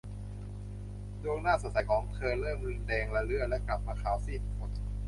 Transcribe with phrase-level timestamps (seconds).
[1.23, 4.71] ดวงหน้าสดใสของเธอ เริ่มแดงระเรื่อและกลับมาขาวซีดอีกหน